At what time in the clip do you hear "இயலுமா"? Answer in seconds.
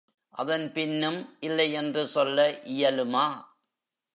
2.69-3.25